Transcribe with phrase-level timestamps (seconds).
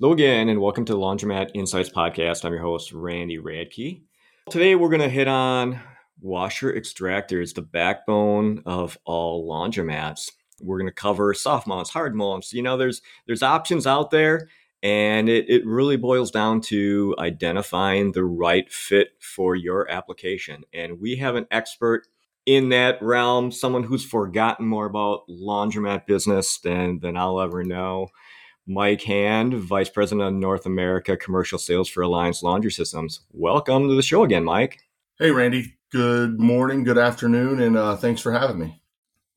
[0.00, 2.46] Hello again, and welcome to the Laundromat Insights Podcast.
[2.46, 4.00] I'm your host, Randy Radke.
[4.48, 5.78] Today, we're going to hit on
[6.22, 10.30] washer extractors, the backbone of all laundromats.
[10.58, 12.54] We're going to cover soft mounts, hard mounts.
[12.54, 14.48] You know, there's there's options out there,
[14.82, 20.64] and it, it really boils down to identifying the right fit for your application.
[20.72, 22.06] And we have an expert
[22.46, 28.08] in that realm, someone who's forgotten more about laundromat business than than I'll ever know.
[28.70, 33.22] Mike Hand, Vice President of North America Commercial Sales for Alliance Laundry Systems.
[33.32, 34.78] Welcome to the show again, Mike.
[35.18, 35.74] Hey, Randy.
[35.90, 38.80] Good morning, good afternoon, and uh, thanks for having me.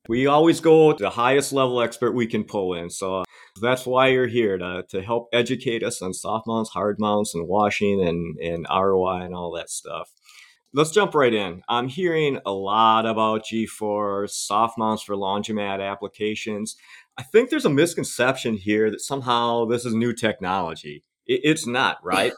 [0.07, 2.91] We always go to the highest level expert we can pull in.
[2.91, 3.23] So
[3.59, 7.47] that's why you're here to, to help educate us on soft mounts, hard mounts, and
[7.47, 10.11] washing and, and ROI and all that stuff.
[10.75, 11.61] Let's jump right in.
[11.69, 16.75] I'm hearing a lot about G-force soft mounts for laundromat applications.
[17.17, 21.03] I think there's a misconception here that somehow this is new technology.
[21.25, 22.33] it's not, right?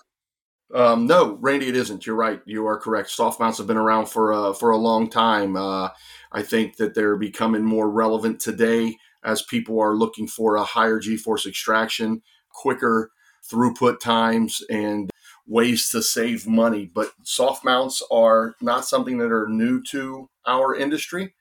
[0.73, 2.05] Um, no, Randy, it isn't.
[2.05, 2.41] You're right.
[2.45, 3.09] You are correct.
[3.11, 5.55] Soft mounts have been around for uh, for a long time.
[5.55, 5.89] Uh,
[6.31, 10.99] I think that they're becoming more relevant today as people are looking for a higher
[10.99, 13.11] G-force extraction, quicker
[13.49, 15.11] throughput times, and
[15.47, 16.89] ways to save money.
[16.93, 21.35] But soft mounts are not something that are new to our industry.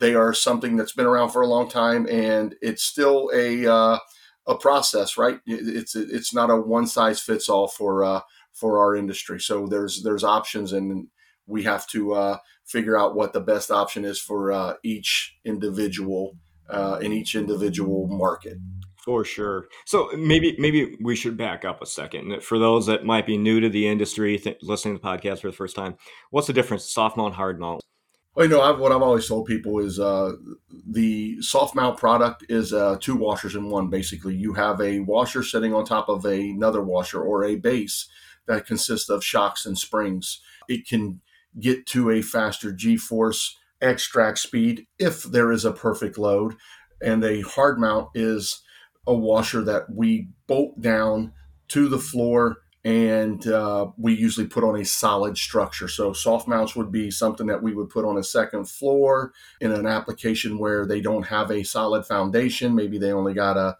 [0.00, 3.98] They are something that's been around for a long time, and it's still a uh,
[4.46, 5.40] a process, right?
[5.46, 8.20] It's it's not a one size fits all for uh,
[8.52, 9.40] for our industry.
[9.40, 11.08] So there's there's options, and
[11.46, 16.36] we have to uh, figure out what the best option is for uh, each individual
[16.70, 18.58] uh, in each individual market.
[19.04, 19.68] For sure.
[19.86, 23.58] So maybe maybe we should back up a second for those that might be new
[23.60, 25.96] to the industry, th- listening to the podcast for the first time.
[26.30, 27.80] What's the difference, soft mount, and hard mount?
[28.38, 30.34] Well, you know, I've, what I've always told people is uh,
[30.88, 33.90] the soft mount product is uh, two washers in one.
[33.90, 38.08] Basically, you have a washer sitting on top of a, another washer or a base
[38.46, 40.40] that consists of shocks and springs.
[40.68, 41.20] It can
[41.58, 46.54] get to a faster G-force extract speed if there is a perfect load,
[47.02, 48.62] and a hard mount is
[49.04, 51.32] a washer that we bolt down
[51.70, 55.88] to the floor and uh, we usually put on a solid structure.
[55.88, 59.72] So soft mounts would be something that we would put on a second floor in
[59.72, 62.74] an application where they don't have a solid foundation.
[62.74, 63.76] Maybe they only got a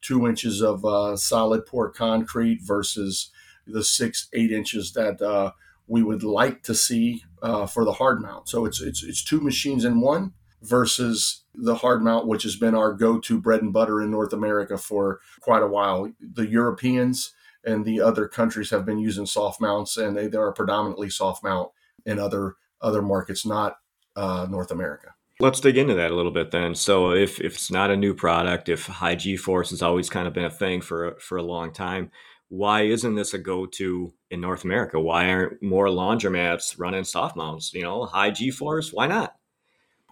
[0.00, 3.30] two inches of uh, solid pour concrete versus
[3.66, 5.52] the six eight inches that uh,
[5.86, 8.48] we would like to see uh, for the hard mount.
[8.48, 12.74] So it's it's it's two machines in one versus the hard mount, which has been
[12.74, 16.12] our go-to bread and butter in North America for quite a while.
[16.20, 17.32] The Europeans
[17.64, 21.42] and the other countries have been using soft mounts, and they, they are predominantly soft
[21.44, 21.70] mount
[22.06, 23.76] in other other markets, not
[24.16, 25.14] uh, North America.
[25.38, 26.74] Let's dig into that a little bit then.
[26.74, 30.28] So, if, if it's not a new product, if high G force has always kind
[30.28, 32.10] of been a thing for for a long time,
[32.48, 35.00] why isn't this a go to in North America?
[35.00, 37.72] Why aren't more laundromats running soft mounts?
[37.72, 39.34] You know, high G force, why not?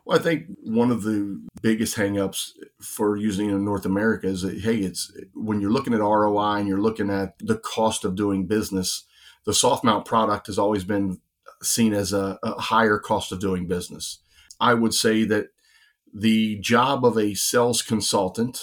[0.08, 4.58] Well, I think one of the biggest hangups for using in North America is that,
[4.58, 8.46] hey, it's when you're looking at ROI and you're looking at the cost of doing
[8.46, 9.04] business,
[9.44, 11.20] the soft mount product has always been
[11.62, 14.20] seen as a, a higher cost of doing business.
[14.58, 15.48] I would say that
[16.14, 18.60] the job of a sales consultant,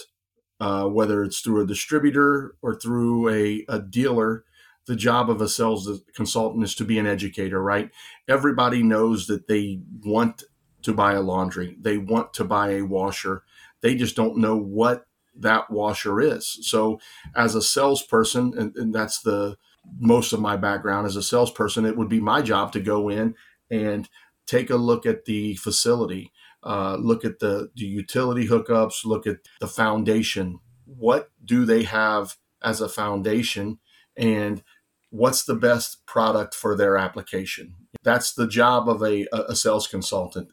[0.60, 4.46] uh, whether it's through a distributor or through a, a dealer,
[4.88, 7.92] the job of a sales consultant is to be an educator, right?
[8.28, 10.44] Everybody knows that they want
[10.86, 11.76] to buy a laundry.
[11.80, 13.44] They want to buy a washer.
[13.82, 15.06] They just don't know what
[15.38, 16.60] that washer is.
[16.62, 17.00] So,
[17.36, 19.58] as a salesperson, and, and that's the
[20.00, 23.36] most of my background as a salesperson, it would be my job to go in
[23.70, 24.10] and
[24.48, 26.32] take a look at the facility,
[26.64, 30.60] uh, look at the, the utility hookups, look at the foundation.
[30.86, 33.80] What do they have as a foundation?
[34.16, 34.64] And
[35.10, 37.76] what's the best product for their application?
[38.04, 40.50] That's the job of a, a sales consultant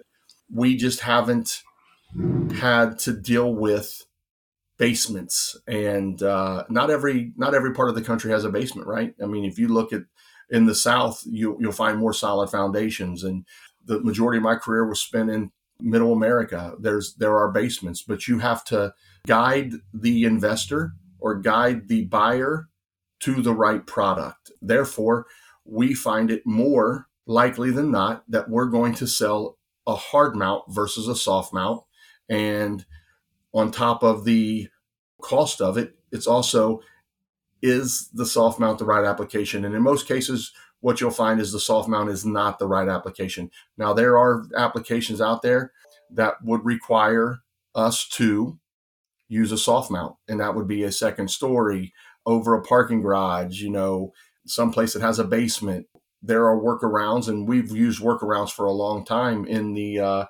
[0.53, 1.63] we just haven't
[2.57, 4.05] had to deal with
[4.79, 5.57] basements.
[5.67, 9.15] And uh, not every not every part of the country has a basement right?
[9.23, 10.03] I mean if you look at
[10.51, 13.25] in the south you, you'll find more solid foundations.
[13.25, 13.47] And
[13.85, 15.51] the majority of my career was spent in
[15.81, 16.75] middle america.
[16.79, 18.93] There's there are basements but you have to
[19.27, 22.69] guide the investor or guide the buyer
[23.21, 24.51] to the right product.
[24.61, 25.27] Therefore
[25.65, 30.65] we find it more likely than not that we're going to sell a hard mount
[30.69, 31.83] versus a soft mount.
[32.29, 32.85] And
[33.53, 34.69] on top of the
[35.21, 36.81] cost of it, it's also
[37.63, 39.65] is the soft mount the right application?
[39.65, 42.89] And in most cases, what you'll find is the soft mount is not the right
[42.89, 43.51] application.
[43.79, 45.73] Now, there are applications out there
[46.11, 47.39] that would require
[47.75, 48.59] us to
[49.29, 51.95] use a soft mount, and that would be a second story,
[52.27, 54.13] over a parking garage, you know,
[54.47, 55.87] someplace that has a basement.
[56.23, 60.25] There are workarounds, and we've used workarounds for a long time in the uh,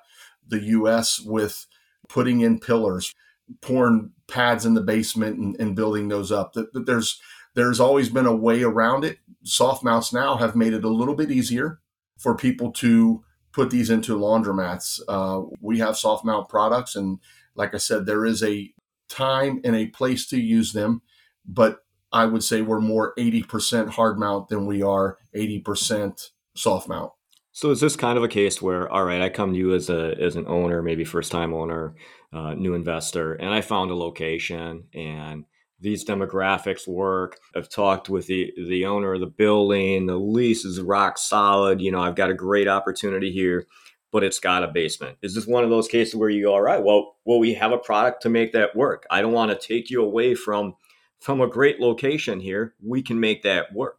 [0.47, 1.19] the U.S.
[1.19, 1.67] with
[2.09, 3.13] putting in pillars,
[3.61, 6.53] pouring pads in the basement, and, and building those up.
[6.53, 7.19] That, that there's
[7.55, 9.19] there's always been a way around it.
[9.43, 11.79] Soft mounts now have made it a little bit easier
[12.17, 14.99] for people to put these into laundromats.
[15.07, 17.19] Uh, we have soft mount products, and
[17.55, 18.73] like I said, there is a
[19.09, 21.01] time and a place to use them,
[21.45, 21.82] but
[22.13, 27.11] I would say we're more 80% hard mount than we are 80% soft mount.
[27.51, 29.89] So is this kind of a case where, all right, I come to you as
[29.89, 31.95] a as an owner, maybe first time owner,
[32.31, 35.45] uh, new investor, and I found a location and
[35.79, 37.37] these demographics work.
[37.55, 40.07] I've talked with the the owner of the building.
[40.07, 41.79] The lease is rock solid.
[41.79, 43.67] You know, I've got a great opportunity here,
[44.11, 45.17] but it's got a basement.
[45.21, 47.71] Is this one of those cases where you go, all right, well, well, we have
[47.71, 49.05] a product to make that work.
[49.11, 50.75] I don't want to take you away from
[51.23, 52.73] from a great location here.
[52.85, 53.97] We can make that work.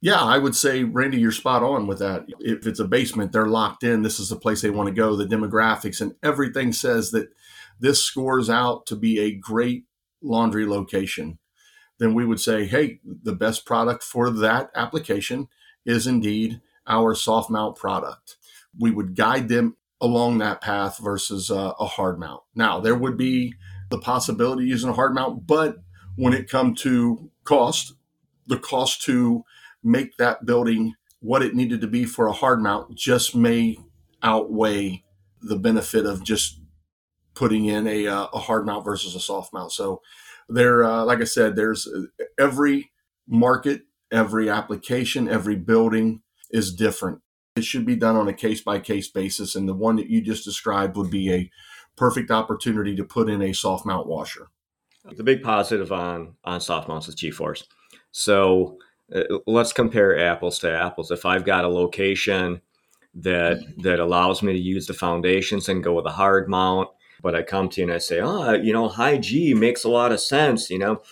[0.00, 2.24] Yeah, I would say, Randy, you're spot on with that.
[2.40, 4.00] If it's a basement, they're locked in.
[4.00, 5.16] This is the place they want to go.
[5.16, 7.28] The demographics and everything says that
[7.78, 9.84] this scores out to be a great
[10.22, 11.38] laundry location,
[11.98, 15.48] then we would say, hey, the best product for that application
[15.84, 18.36] is indeed our soft mount product.
[18.78, 22.42] We would guide them along that path versus uh, a hard mount.
[22.54, 23.54] Now, there would be
[23.90, 25.83] the possibility using a hard mount, but
[26.16, 27.94] when it comes to cost,
[28.46, 29.44] the cost to
[29.82, 33.78] make that building what it needed to be for a hard mount just may
[34.22, 35.02] outweigh
[35.40, 36.60] the benefit of just
[37.34, 39.72] putting in a, uh, a hard mount versus a soft mount.
[39.72, 40.02] So
[40.48, 42.90] there, uh, like I said, there's uh, every
[43.26, 43.82] market,
[44.12, 47.20] every application, every building is different.
[47.56, 49.54] It should be done on a case by case basis.
[49.54, 51.50] And the one that you just described would be a
[51.96, 54.48] perfect opportunity to put in a soft mount washer.
[55.12, 57.66] The big positive on, on soft mounts is G-force.
[58.10, 58.78] So
[59.14, 61.10] uh, let's compare apples to apples.
[61.10, 62.62] If I've got a location
[63.14, 66.88] that that allows me to use the foundations and go with a hard mount,
[67.22, 69.90] but I come to you and I say, oh, you know, high G makes a
[69.90, 70.70] lot of sense.
[70.70, 71.02] You know,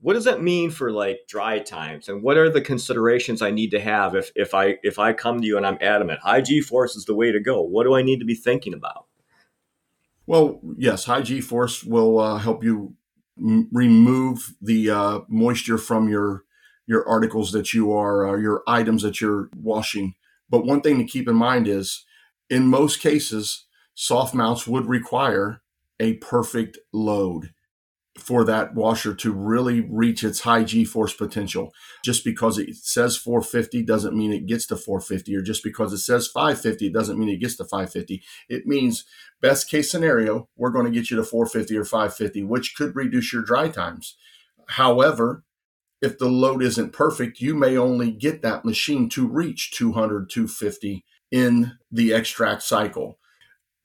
[0.00, 3.70] what does that mean for like dry times and what are the considerations I need
[3.72, 6.60] to have if, if I if I come to you and I'm adamant high G
[6.60, 7.60] force is the way to go?
[7.60, 9.06] What do I need to be thinking about?
[10.26, 12.94] Well, yes, high G force will uh, help you
[13.38, 16.44] remove the uh, moisture from your
[16.86, 20.14] your articles that you are uh, your items that you're washing.
[20.48, 22.04] But one thing to keep in mind is,
[22.48, 25.60] in most cases, soft mounts would require
[26.00, 27.52] a perfect load
[28.18, 31.72] for that washer to really reach its high G force potential.
[32.04, 35.98] Just because it says 450 doesn't mean it gets to 450, or just because it
[35.98, 38.22] says 550 doesn't mean it gets to 550.
[38.48, 39.04] It means
[39.40, 43.32] best case scenario, we're going to get you to 450 or 550, which could reduce
[43.32, 44.16] your dry times.
[44.68, 45.44] However,
[46.00, 51.04] if the load isn't perfect, you may only get that machine to reach 200, 250
[51.30, 53.18] in the extract cycle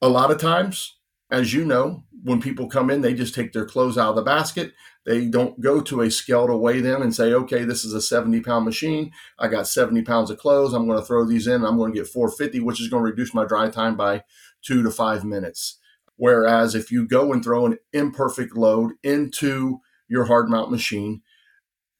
[0.01, 0.97] a lot of times,
[1.29, 4.21] as you know, when people come in, they just take their clothes out of the
[4.21, 4.73] basket.
[5.05, 8.01] They don't go to a scale to weigh them and say, okay, this is a
[8.01, 9.11] 70 pound machine.
[9.37, 10.73] I got 70 pounds of clothes.
[10.73, 11.65] I'm going to throw these in.
[11.65, 14.23] I'm going to get 450, which is going to reduce my dry time by
[14.61, 15.79] two to five minutes.
[16.15, 21.21] Whereas if you go and throw an imperfect load into your hard mount machine,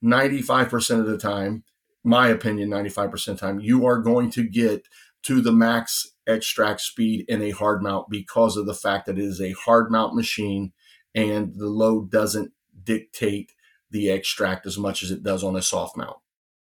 [0.04, 1.64] 95% of the time,
[2.04, 4.88] my opinion, 95% of the time, you are going to get
[5.24, 9.24] to the max extract speed in a hard mount because of the fact that it
[9.24, 10.74] is a hard mount machine
[11.14, 12.52] and the load doesn't
[12.84, 13.52] dictate
[13.92, 16.18] the extract as much as it does on a soft mount.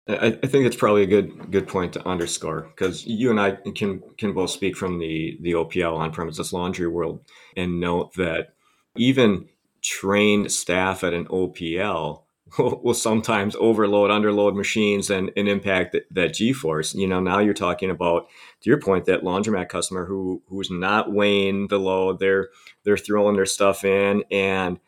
[0.07, 4.01] I, think it's probably a good good point to underscore because you and I can
[4.17, 7.21] can both speak from the the OPL on premises laundry world
[7.55, 8.55] and note that
[8.95, 9.49] even
[9.83, 12.23] trained staff at an OPL
[12.59, 16.95] will sometimes overload, underload machines and, and impact that, that G-force.
[16.95, 18.27] You know, now you're talking about,
[18.61, 22.19] to your point, that laundromat customer who who's not weighing the load.
[22.19, 22.49] They're
[22.83, 24.79] they're throwing their stuff in, and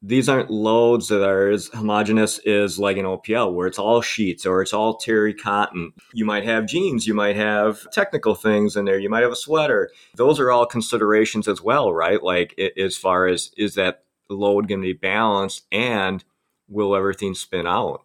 [0.00, 4.46] these aren't loads that are as homogenous as like an OPL, where it's all sheets
[4.46, 5.92] or it's all terry cotton.
[6.12, 9.36] You might have jeans, you might have technical things in there, you might have a
[9.36, 9.90] sweater.
[10.14, 12.22] Those are all considerations as well, right?
[12.22, 16.22] Like as far as is that load going to be balanced and
[16.68, 18.02] will everything spin out?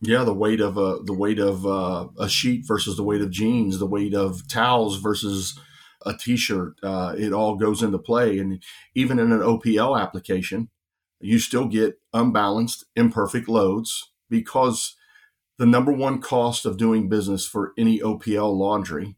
[0.00, 3.30] Yeah, the weight of a the weight of uh, a sheet versus the weight of
[3.30, 5.58] jeans, the weight of towels versus
[6.04, 6.74] a t-shirt.
[6.82, 8.62] Uh, it all goes into play, and
[8.94, 10.68] even in an OPL application,
[11.20, 14.96] you still get unbalanced, imperfect loads because
[15.58, 19.14] the number one cost of doing business for any OPL laundry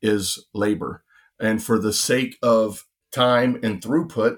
[0.00, 1.02] is labor.
[1.40, 4.36] And for the sake of time and throughput,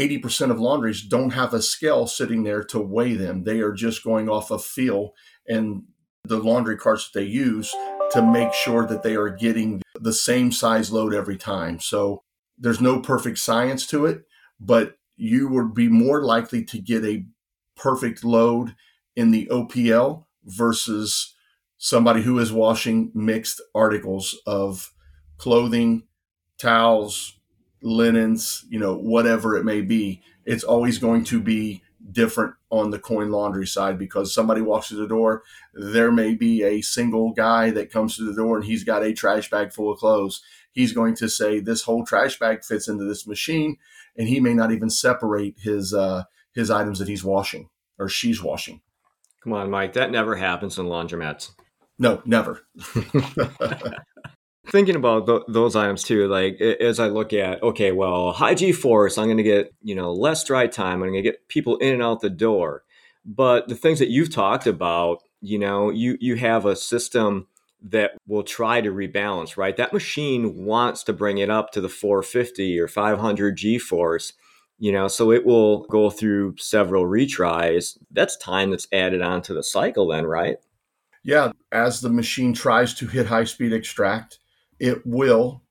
[0.00, 3.44] 80% of laundries don't have a scale sitting there to weigh them.
[3.44, 5.12] They are just going off of feel
[5.46, 5.82] and
[6.24, 7.74] the laundry carts that they use
[8.12, 11.80] to make sure that they are getting the same size load every time.
[11.80, 12.22] So
[12.58, 14.22] there's no perfect science to it,
[14.58, 17.26] but you would be more likely to get a
[17.76, 18.74] perfect load
[19.16, 21.34] in the OPL versus
[21.76, 24.92] somebody who is washing mixed articles of
[25.36, 26.04] clothing,
[26.58, 27.39] towels,
[27.82, 30.22] linens, you know, whatever it may be.
[30.44, 34.98] It's always going to be different on the coin laundry side because somebody walks through
[34.98, 35.42] the door.
[35.74, 39.12] There may be a single guy that comes through the door and he's got a
[39.12, 40.42] trash bag full of clothes.
[40.72, 43.76] He's going to say this whole trash bag fits into this machine,
[44.16, 47.68] and he may not even separate his uh, his items that he's washing
[47.98, 48.80] or she's washing.
[49.42, 49.94] Come on, Mike.
[49.94, 51.50] That never happens in laundromats.
[51.98, 52.62] No, never.
[54.66, 58.72] Thinking about th- those items too, like as I look at, okay, well, high G
[58.72, 61.02] force, I'm going to get you know less dry time.
[61.02, 62.84] I'm going to get people in and out the door.
[63.24, 67.46] But the things that you've talked about, you know, you you have a system
[67.82, 69.76] that will try to rebalance, right?
[69.76, 74.34] That machine wants to bring it up to the 450 or 500 G force,
[74.78, 77.98] you know, so it will go through several retries.
[78.10, 80.58] That's time that's added onto the cycle, then, right?
[81.22, 81.52] Yeah.
[81.72, 84.38] As the machine tries to hit high speed extract,
[84.80, 85.62] it will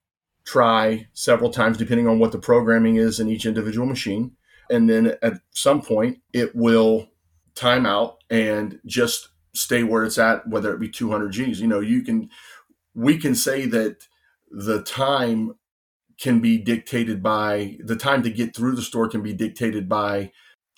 [0.45, 4.31] try several times, depending on what the programming is in each individual machine.
[4.69, 7.09] And then at some point, it will
[7.55, 11.59] time out and just stay where it's at, whether it be 200 Gs.
[11.59, 12.29] You know, you can,
[12.93, 14.07] we can say that
[14.49, 15.55] the time
[16.19, 20.31] can be dictated by the time to get through the store can be dictated by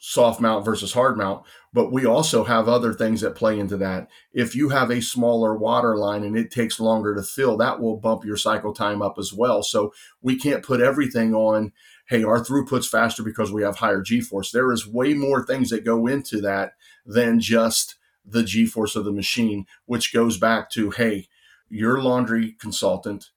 [0.03, 1.45] soft mount versus hard mount.
[1.71, 4.09] But we also have other things that play into that.
[4.33, 7.97] If you have a smaller water line and it takes longer to fill, that will
[7.97, 9.61] bump your cycle time up as well.
[9.61, 11.71] So we can't put everything on,
[12.09, 14.51] hey, our throughput's faster because we have higher G force.
[14.51, 16.73] There is way more things that go into that
[17.05, 21.27] than just the G force of the machine, which goes back to, hey,
[21.69, 23.29] your laundry consultant,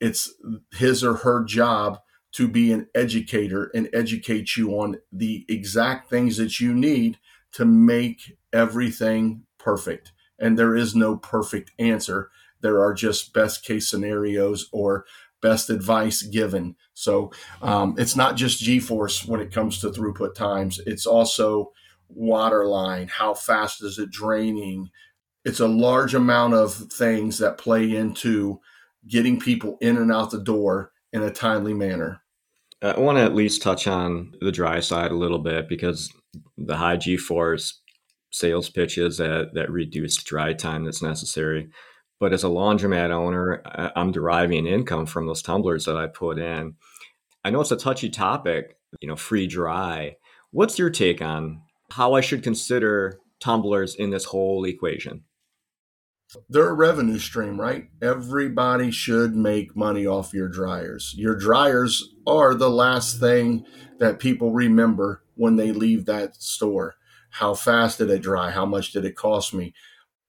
[0.00, 0.32] it's
[0.72, 1.98] his or her job
[2.36, 7.18] to be an educator and educate you on the exact things that you need
[7.50, 10.12] to make everything perfect.
[10.38, 12.30] And there is no perfect answer.
[12.60, 15.06] There are just best case scenarios or
[15.40, 16.76] best advice given.
[16.92, 21.72] So um, it's not just G force when it comes to throughput times, it's also
[22.10, 24.90] water line, how fast is it draining?
[25.46, 28.60] It's a large amount of things that play into
[29.08, 32.20] getting people in and out the door in a timely manner.
[32.94, 36.12] I want to at least touch on the dry side a little bit because
[36.56, 37.80] the high G force
[38.30, 41.68] sales pitches that, that reduced dry time that's necessary.
[42.18, 43.62] But as a laundromat owner,
[43.94, 46.74] I'm deriving income from those tumblers that I put in.
[47.44, 50.16] I know it's a touchy topic, you know, free dry.
[50.50, 51.62] What's your take on
[51.92, 55.24] how I should consider tumblers in this whole equation?
[56.48, 57.88] They're a revenue stream, right?
[58.02, 61.14] Everybody should make money off your dryers.
[61.16, 63.64] Your dryers are the last thing
[63.98, 66.96] that people remember when they leave that store.
[67.30, 68.50] How fast did it dry?
[68.50, 69.74] How much did it cost me?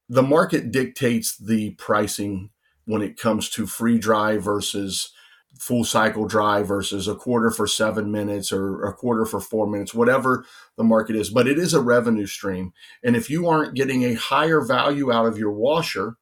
[0.10, 2.50] The market dictates the pricing
[2.86, 5.12] when it comes to free dry versus
[5.60, 9.94] full cycle dry versus a quarter for seven minutes or a quarter for four minutes,
[9.94, 10.46] whatever
[10.78, 11.30] the market is.
[11.30, 12.74] But it is a revenue stream.
[13.04, 16.16] And if you aren't getting a higher value out of your washer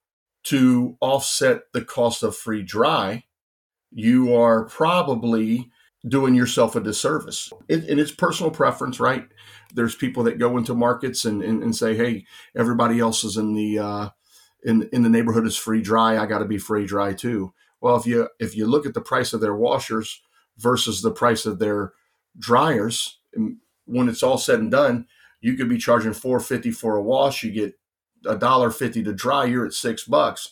[0.44, 3.25] to offset the cost of free dry,
[3.96, 5.72] you are probably
[6.08, 7.52] doing yourself a disservice.
[7.68, 9.28] It, and it's personal preference, right?
[9.74, 12.26] There's people that go into markets and, and, and say, hey,
[12.56, 14.10] everybody else is in the, uh,
[14.64, 16.22] in, in the neighborhood is free dry.
[16.22, 17.54] I got to be free dry too
[17.86, 20.20] well, if you if you look at the price of their washers
[20.58, 21.94] versus the price of their
[22.36, 23.20] dryers,
[23.86, 25.06] when it's all said and done,
[25.40, 27.44] you could be charging four fifty for a wash.
[27.44, 27.78] You get
[28.26, 29.46] a dollar fifty to dry.
[29.46, 30.50] You're at six bucks.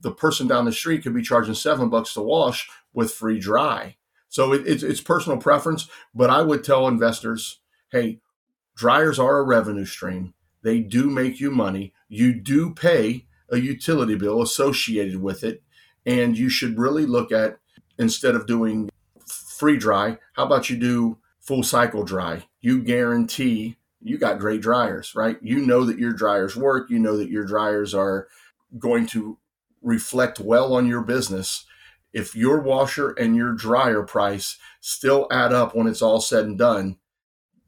[0.00, 3.96] The person down the street could be charging seven bucks to wash with free dry.
[4.28, 7.60] So it, it's it's personal preference, but I would tell investors,
[7.92, 8.20] hey,
[8.74, 10.34] dryers are a revenue stream.
[10.62, 11.92] They do make you money.
[12.08, 15.62] You do pay a utility bill associated with it
[16.04, 17.58] and you should really look at
[17.98, 18.88] instead of doing
[19.26, 22.44] free dry, how about you do full cycle dry?
[22.60, 25.36] You guarantee you got great dryers, right?
[25.42, 26.90] You know that your dryers work.
[26.90, 28.28] You know that your dryers are
[28.78, 29.38] going to
[29.82, 31.64] reflect well on your business.
[32.12, 36.58] If your washer and your dryer price still add up when it's all said and
[36.58, 36.96] done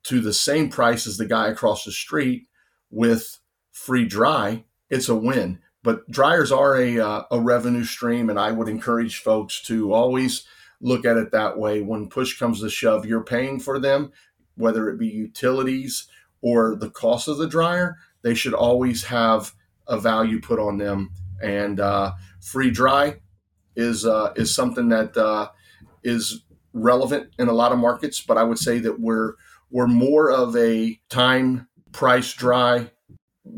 [0.04, 2.46] to the same price as the guy across the street
[2.90, 3.40] with
[3.72, 5.58] free dry, it's a win.
[5.82, 10.46] But dryers are a, uh, a revenue stream, and I would encourage folks to always
[10.80, 11.82] look at it that way.
[11.82, 14.12] When push comes to shove, you're paying for them.
[14.56, 16.08] whether it be utilities
[16.42, 19.52] or the cost of the dryer, they should always have
[19.86, 21.10] a value put on them.
[21.42, 23.20] And uh, free dry
[23.76, 25.48] is uh, is something that uh,
[26.02, 29.34] is relevant in a lot of markets, but I would say that we're
[29.70, 32.90] we're more of a time price dry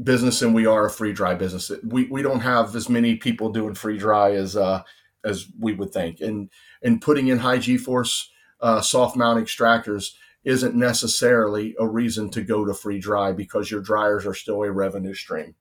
[0.03, 1.71] business than we are a free dry business.
[1.85, 4.83] We we don't have as many people doing free dry as uh,
[5.25, 6.51] as we would think, and
[6.83, 10.13] and putting in high G force uh, soft mount extractors
[10.45, 14.73] isn't necessarily a reason to go to free dry because your dryers are still a
[14.73, 15.55] revenue stream.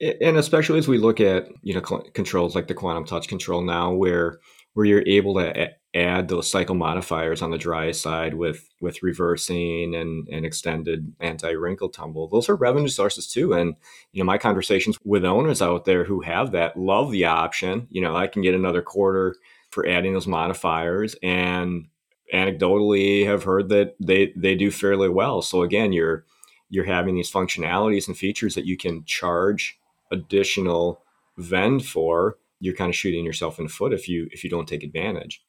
[0.00, 3.92] And especially as we look at you know controls like the quantum touch control now,
[3.92, 4.38] where
[4.74, 9.94] where you're able to add those cycle modifiers on the dry side with with reversing
[9.94, 13.52] and, and extended anti wrinkle tumble, those are revenue sources too.
[13.54, 13.74] And
[14.12, 17.88] you know my conversations with owners out there who have that love the option.
[17.90, 19.34] You know I can get another quarter
[19.70, 21.88] for adding those modifiers and
[22.32, 25.42] anecdotally have heard that they they do fairly well.
[25.42, 26.24] So again, you're
[26.70, 29.78] you're having these functionalities and features that you can charge
[30.10, 31.02] additional
[31.36, 32.38] vend for.
[32.60, 35.42] You're kind of shooting yourself in the foot if you if you don't take advantage.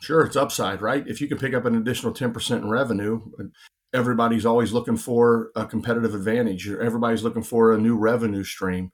[0.00, 1.06] Sure, it's upside, right?
[1.06, 3.20] If you can pick up an additional ten percent in revenue,
[3.94, 6.68] everybody's always looking for a competitive advantage.
[6.68, 8.90] Everybody's looking for a new revenue stream.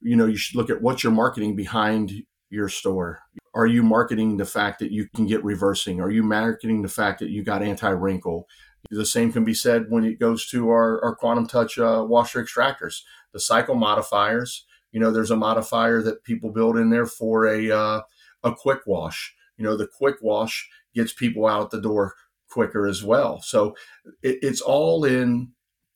[0.00, 3.20] You know, you should look at what you're marketing behind your store?
[3.54, 6.00] Are you marketing the fact that you can get reversing?
[6.00, 8.46] Are you marketing the fact that you got anti wrinkle?
[8.90, 12.42] The same can be said when it goes to our, our quantum touch uh, washer
[12.42, 14.66] extractors, the cycle modifiers.
[14.92, 18.00] You know, there's a modifier that people build in there for a uh,
[18.42, 19.34] a quick wash.
[19.56, 22.14] You know, the quick wash gets people out the door
[22.50, 23.40] quicker as well.
[23.42, 23.76] So
[24.22, 25.52] it, it's all in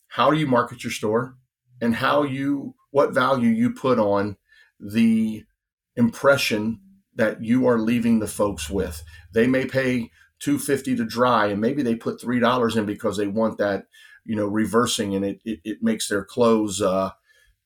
[0.09, 1.37] how you market your store
[1.81, 4.37] and how you what value you put on
[4.79, 5.45] the
[5.97, 6.81] impression
[7.17, 9.03] that you are leaving the folks with.
[9.33, 13.59] They may pay 250 to dry and maybe they put $3 in because they want
[13.59, 13.87] that,
[14.25, 17.11] you know, reversing and it, it, it makes their clothes uh,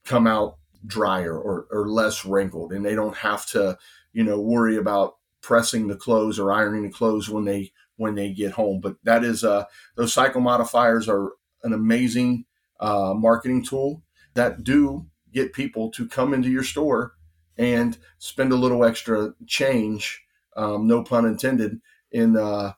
[0.09, 3.77] come out drier or, or less wrinkled and they don't have to,
[4.13, 8.33] you know, worry about pressing the clothes or ironing the clothes when they when they
[8.33, 8.81] get home.
[8.81, 9.65] But that is uh,
[9.97, 12.47] those cycle modifiers are an amazing
[12.81, 14.03] uh, marketing tool
[14.35, 17.13] that do get people to come into your store
[17.59, 20.23] and spend a little extra change,
[20.57, 21.81] um, no pun intended,
[22.13, 22.73] in uh,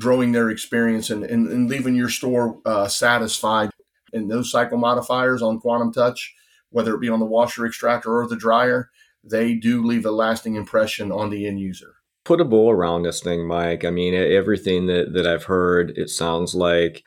[0.00, 3.70] growing their experience and, and, and leaving your store uh, satisfied.
[4.14, 6.34] And those cycle modifiers on Quantum Touch,
[6.72, 8.90] whether it be on the washer extractor or the dryer,
[9.22, 11.94] they do leave a lasting impression on the end user.
[12.24, 13.84] Put a bow around this thing, Mike.
[13.84, 17.04] I mean, everything that, that I've heard, it sounds like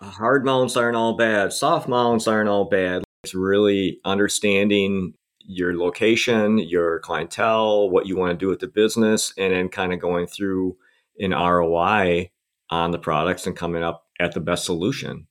[0.00, 3.04] hard mounts aren't all bad, soft mounts aren't all bad.
[3.24, 9.32] It's really understanding your location, your clientele, what you want to do with the business,
[9.38, 10.76] and then kind of going through
[11.18, 12.30] an ROI
[12.70, 15.26] on the products and coming up at the best solution.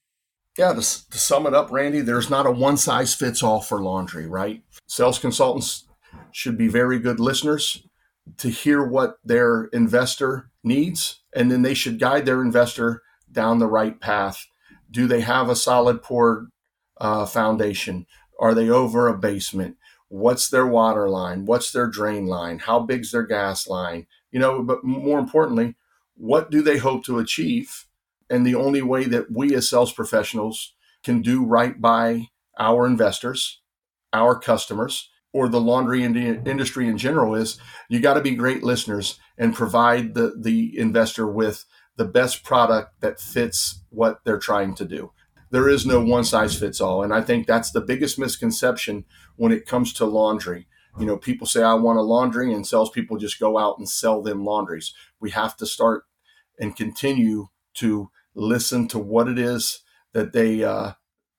[0.57, 3.81] Yeah, to, to sum it up, Randy, there's not a one size fits all for
[3.81, 4.63] laundry, right?
[4.87, 5.85] Sales consultants
[6.31, 7.83] should be very good listeners
[8.37, 13.67] to hear what their investor needs, and then they should guide their investor down the
[13.67, 14.47] right path.
[14.89, 16.49] Do they have a solid poured
[16.99, 18.07] uh, foundation?
[18.39, 19.77] Are they over a basement?
[20.09, 24.63] what's their water line what's their drain line how big's their gas line you know
[24.63, 25.75] but more importantly
[26.15, 27.85] what do they hope to achieve
[28.29, 32.27] and the only way that we as sales professionals can do right by
[32.59, 33.61] our investors
[34.13, 37.59] our customers or the laundry industry in general is
[37.89, 41.65] you got to be great listeners and provide the the investor with
[41.97, 45.11] the best product that fits what they're trying to do
[45.49, 47.03] there is no one size fits all.
[47.03, 50.67] And I think that's the biggest misconception when it comes to laundry.
[50.99, 54.21] You know, people say, I want a laundry, and salespeople just go out and sell
[54.21, 54.93] them laundries.
[55.19, 56.03] We have to start
[56.59, 59.81] and continue to listen to what it is
[60.13, 60.93] that they uh,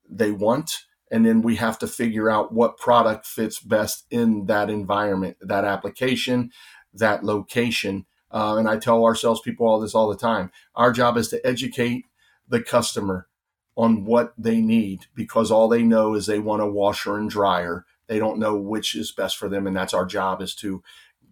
[0.08, 4.68] they want, and then we have to figure out what product fits best in that
[4.68, 6.50] environment, that application,
[6.92, 8.06] that location.
[8.30, 10.50] Uh, and I tell our salespeople all this all the time.
[10.74, 12.04] Our job is to educate
[12.46, 13.28] the customer
[13.76, 17.86] on what they need because all they know is they want a washer and dryer.
[18.08, 19.66] They don't know which is best for them.
[19.66, 20.82] And that's our job is to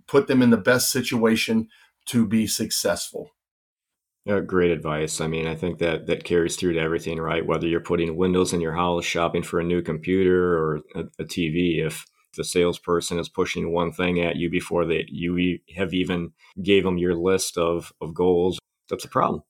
[0.07, 1.68] put them in the best situation
[2.07, 3.33] to be successful.
[4.27, 5.21] Yeah, great advice.
[5.21, 7.47] I mean, I think that that carries through to everything, right?
[7.47, 11.25] Whether you're putting windows in your house, shopping for a new computer or a, a
[11.25, 12.05] TV, if
[12.37, 16.99] the salesperson is pushing one thing at you before that you have even gave them
[16.99, 18.59] your list of of goals,
[18.91, 19.43] that's a problem.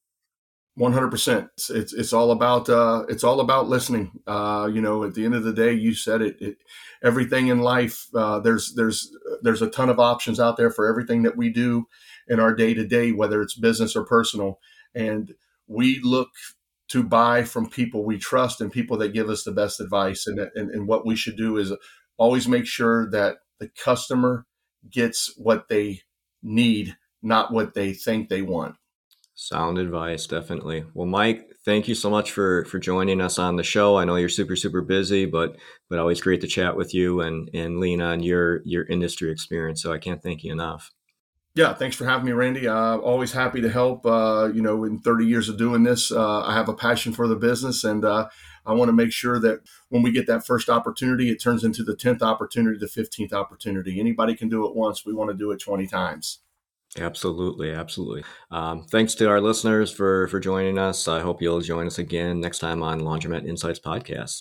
[0.75, 1.49] One hundred percent.
[1.71, 4.11] It's it's all about uh, it's all about listening.
[4.27, 6.37] Uh, you know, at the end of the day, you said it.
[6.39, 6.59] it
[7.03, 9.11] everything in life, uh, there's there's
[9.41, 11.87] there's a ton of options out there for everything that we do
[12.29, 14.59] in our day to day, whether it's business or personal.
[14.95, 15.35] And
[15.67, 16.31] we look
[16.89, 20.27] to buy from people we trust and people that give us the best advice.
[20.27, 21.73] And, and, and what we should do is
[22.17, 24.47] always make sure that the customer
[24.91, 26.01] gets what they
[26.43, 28.77] need, not what they think they want.
[29.35, 30.85] Sound advice, definitely.
[30.95, 33.99] Well, Mike, thank you so much for for joining us on the show.
[33.99, 35.57] I know you're super super busy, but
[35.91, 39.83] but always great to chat with you and and lean on your your industry experience.
[39.83, 40.91] So I can't thank you enough.
[41.57, 42.69] Yeah, thanks for having me, Randy.
[42.69, 44.05] Uh, always happy to help.
[44.05, 47.27] Uh, you know, in 30 years of doing this, uh, I have a passion for
[47.27, 48.29] the business, and uh,
[48.67, 51.83] I want to make sure that when we get that first opportunity, it turns into
[51.83, 53.99] the 10th opportunity, the 15th opportunity.
[53.99, 55.07] Anybody can do it once.
[55.07, 56.41] We want to do it 20 times.
[56.99, 58.23] Absolutely, absolutely.
[58.51, 61.09] Um, thanks to our listeners for for joining us.
[61.09, 64.41] I hope you'll join us again next time on Laundromat Insights podcast.